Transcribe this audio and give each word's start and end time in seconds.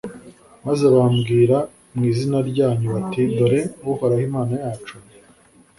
maze 0.65 0.85
bambwira 0.95 1.57
mu 1.93 2.03
izina 2.11 2.37
ryanyu 2.49 2.87
bati 2.95 3.21
«dore 3.35 3.59
uhoraho 3.91 4.23
imana 4.29 4.53
yacu. 4.63 4.95